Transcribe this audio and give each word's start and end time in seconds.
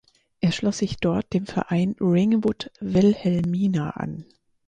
Er 0.39 0.51
schloss 0.51 0.79
sich 0.79 0.97
dort 0.97 1.31
dem 1.31 1.45
Verein 1.45 1.95
Ringwood 2.01 2.71
Wilhelmina 2.79 3.91
an. 3.91 4.25